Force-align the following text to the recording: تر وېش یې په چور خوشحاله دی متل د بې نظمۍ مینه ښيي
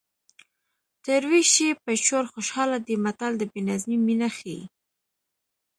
تر 1.05 1.21
وېش 1.31 1.51
یې 1.65 1.71
په 1.83 1.91
چور 2.05 2.23
خوشحاله 2.33 2.77
دی 2.85 2.95
متل 3.05 3.33
د 3.37 3.43
بې 3.51 3.61
نظمۍ 3.69 3.97
مینه 4.07 4.29
ښيي 4.37 4.61